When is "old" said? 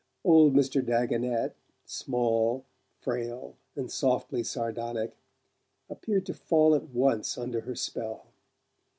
0.23-0.55